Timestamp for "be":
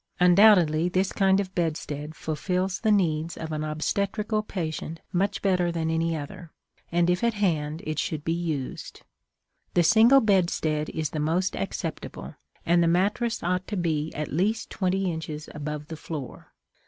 8.25-8.33, 13.77-14.11